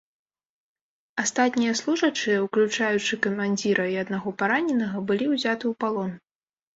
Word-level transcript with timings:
Астатнія 1.23 1.73
служачыя, 1.81 2.37
уключаючы 2.45 3.19
камандзіра 3.25 3.85
і 3.91 3.99
аднаго 4.05 4.33
параненага, 4.39 4.97
былі 5.13 5.29
ўзяты 5.35 5.61
ў 5.61 5.73
палон. 5.85 6.11